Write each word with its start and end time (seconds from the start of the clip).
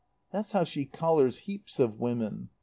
That's 0.31 0.53
how 0.53 0.63
she 0.63 0.85
collars 0.85 1.41
heaps 1.41 1.79
of 1.79 1.99
women. 1.99 2.49